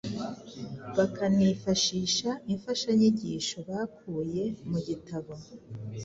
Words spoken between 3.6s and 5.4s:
bakuye mu gitabo